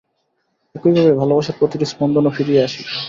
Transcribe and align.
একইভাবে 0.75 1.11
ভালবাসার 1.19 1.57
প্রতিটি 1.59 1.85
স্পন্দনও 1.85 2.35
ফিরিয়া 2.37 2.61
আসিবে। 2.67 2.91